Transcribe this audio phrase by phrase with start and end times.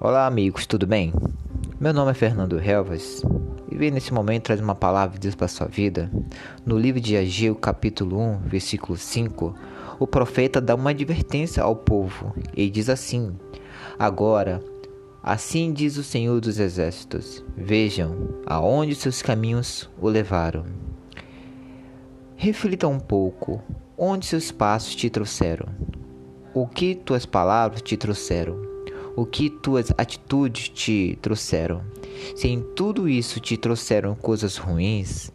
[0.00, 1.12] Olá, amigos, tudo bem?
[1.80, 3.20] Meu nome é Fernando Helvas
[3.68, 6.08] e venho nesse momento trazer uma palavra de Deus para sua vida.
[6.64, 9.56] No livro de Ageu, capítulo 1, versículo 5,
[9.98, 13.36] o profeta dá uma advertência ao povo e diz assim:
[13.98, 14.62] Agora,
[15.20, 20.64] assim diz o Senhor dos Exércitos: Vejam aonde seus caminhos o levaram.
[22.36, 23.60] Reflita um pouco
[23.96, 25.66] onde seus passos te trouxeram.
[26.54, 28.67] O que tuas palavras te trouxeram?
[29.18, 31.82] O que tuas atitudes te trouxeram?
[32.36, 35.32] Se em tudo isso te trouxeram coisas ruins,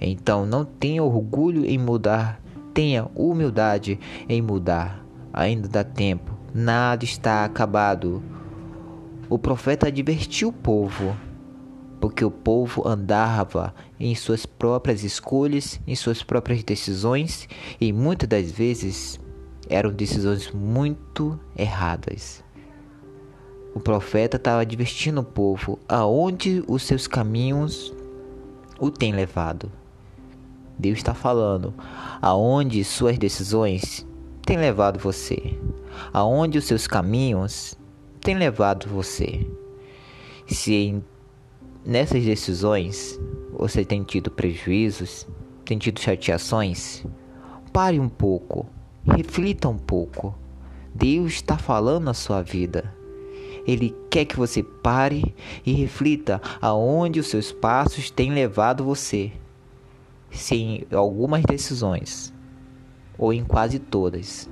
[0.00, 2.40] então não tenha orgulho em mudar,
[2.72, 5.04] tenha humildade em mudar.
[5.32, 8.22] Ainda dá tempo, nada está acabado.
[9.28, 11.16] O profeta advertiu o povo,
[12.00, 17.48] porque o povo andava em suas próprias escolhas, em suas próprias decisões
[17.80, 19.18] e muitas das vezes
[19.68, 22.48] eram decisões muito erradas.
[23.80, 27.94] O profeta estava advertindo o povo aonde os seus caminhos
[28.78, 29.72] o têm levado.
[30.78, 31.72] Deus está falando
[32.20, 34.06] aonde suas decisões
[34.44, 35.58] têm levado você,
[36.12, 37.74] aonde os seus caminhos
[38.20, 39.50] têm levado você.
[40.46, 41.02] Se em,
[41.82, 43.18] nessas decisões
[43.50, 45.26] você tem tido prejuízos,
[45.64, 47.02] tem tido chateações,
[47.72, 48.66] pare um pouco
[49.06, 50.34] Reflita um pouco.
[50.94, 52.99] Deus está falando na sua vida.
[53.66, 59.32] Ele quer que você pare e reflita aonde os seus passos têm levado você.
[60.30, 62.32] Se em algumas decisões,
[63.18, 64.48] ou em quase todas,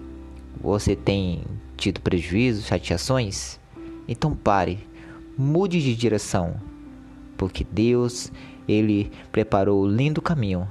[0.61, 1.42] você tem
[1.77, 3.59] tido prejuízos, chateações,
[4.06, 4.78] então pare,
[5.37, 6.56] mude de direção,
[7.37, 8.33] porque Deus,
[8.67, 10.69] ele preparou o lindo caminho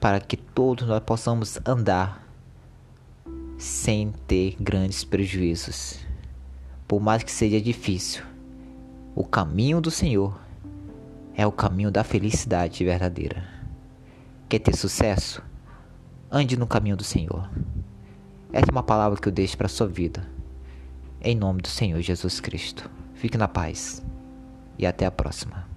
[0.00, 2.26] para que todos nós possamos andar
[3.56, 6.04] sem ter grandes prejuízos.
[6.86, 8.22] Por mais que seja difícil,
[9.14, 10.38] o caminho do Senhor
[11.34, 13.44] é o caminho da felicidade verdadeira.
[14.48, 15.42] Quer ter sucesso?
[16.30, 17.50] Ande no caminho do Senhor.
[18.52, 20.28] Essa é uma palavra que eu deixo para a sua vida.
[21.20, 22.88] Em nome do Senhor Jesus Cristo.
[23.14, 24.04] Fique na paz
[24.78, 25.75] e até a próxima.